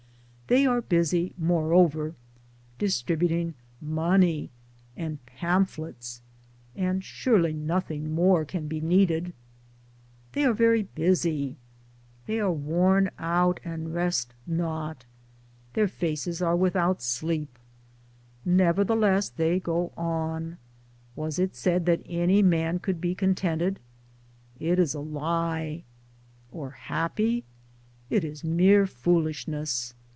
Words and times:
They 0.47 0.65
are 0.65 0.81
busy 0.81 1.33
moreover 1.37 2.13
distributing 2.77 3.53
money 3.79 4.49
and 4.97 5.17
pamph 5.25 5.77
lets: 5.77 6.21
and 6.75 7.01
surely 7.01 7.53
nothing 7.53 8.11
more 8.13 8.43
can 8.43 8.67
be 8.67 8.81
needed. 8.81 9.31
They 10.33 10.43
are 10.43 10.51
very 10.51 10.83
busy. 10.83 11.55
They 12.25 12.41
are 12.41 12.51
worn 12.51 13.11
out 13.17 13.61
and 13.63 13.93
rest 13.93 14.33
not. 14.45 15.05
Their 15.71 15.87
faces 15.87 16.41
are 16.41 16.57
without 16.57 17.01
sleep. 17.01 17.57
Nevertheless 18.43 19.29
they 19.29 19.57
go 19.57 19.93
on. 19.95 20.57
Was 21.15 21.39
it 21.39 21.55
said 21.55 21.85
that 21.85 22.01
any 22.05 22.41
man 22.41 22.79
could 22.79 22.99
be 22.99 23.15
contented? 23.15 23.79
It 24.59 24.79
is 24.79 24.93
a 24.93 24.99
lie;— 24.99 25.85
or 26.51 26.71
happy? 26.71 27.45
It 28.09 28.25
is 28.25 28.43
mere 28.43 28.85
foolishness. 28.85 29.93